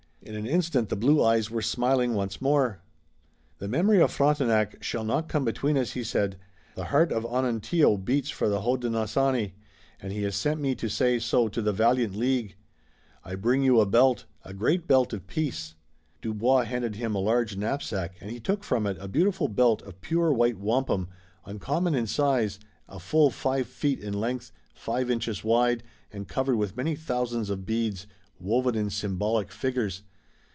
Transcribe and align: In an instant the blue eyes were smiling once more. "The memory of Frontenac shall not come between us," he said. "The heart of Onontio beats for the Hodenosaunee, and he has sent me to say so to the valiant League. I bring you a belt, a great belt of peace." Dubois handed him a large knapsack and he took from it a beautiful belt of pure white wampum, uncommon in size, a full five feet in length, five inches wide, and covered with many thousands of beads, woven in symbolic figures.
In 0.23 0.35
an 0.35 0.45
instant 0.45 0.89
the 0.89 0.95
blue 0.95 1.21
eyes 1.23 1.49
were 1.49 1.63
smiling 1.63 2.13
once 2.13 2.39
more. 2.39 2.81
"The 3.57 3.67
memory 3.67 3.99
of 3.99 4.11
Frontenac 4.11 4.81
shall 4.83 5.03
not 5.03 5.27
come 5.27 5.43
between 5.43 5.79
us," 5.79 5.93
he 5.93 6.03
said. 6.03 6.37
"The 6.75 6.85
heart 6.85 7.11
of 7.11 7.25
Onontio 7.25 7.97
beats 7.97 8.29
for 8.29 8.47
the 8.47 8.61
Hodenosaunee, 8.61 9.55
and 9.99 10.13
he 10.13 10.21
has 10.21 10.35
sent 10.35 10.61
me 10.61 10.75
to 10.75 10.87
say 10.89 11.17
so 11.17 11.47
to 11.47 11.59
the 11.59 11.73
valiant 11.73 12.15
League. 12.15 12.55
I 13.25 13.33
bring 13.33 13.63
you 13.63 13.79
a 13.81 13.87
belt, 13.87 14.25
a 14.45 14.53
great 14.53 14.87
belt 14.87 15.11
of 15.11 15.25
peace." 15.25 15.73
Dubois 16.21 16.65
handed 16.65 16.97
him 16.97 17.15
a 17.15 17.19
large 17.19 17.57
knapsack 17.57 18.15
and 18.21 18.29
he 18.29 18.39
took 18.39 18.63
from 18.63 18.85
it 18.85 18.97
a 19.01 19.07
beautiful 19.07 19.47
belt 19.47 19.81
of 19.81 20.01
pure 20.01 20.31
white 20.31 20.59
wampum, 20.59 21.07
uncommon 21.45 21.95
in 21.95 22.05
size, 22.05 22.59
a 22.87 22.99
full 22.99 23.31
five 23.31 23.65
feet 23.65 23.99
in 23.99 24.13
length, 24.13 24.51
five 24.75 25.09
inches 25.09 25.43
wide, 25.43 25.81
and 26.13 26.27
covered 26.27 26.57
with 26.57 26.77
many 26.77 26.95
thousands 26.95 27.49
of 27.49 27.65
beads, 27.65 28.05
woven 28.39 28.75
in 28.75 28.91
symbolic 28.91 29.51
figures. 29.51 30.03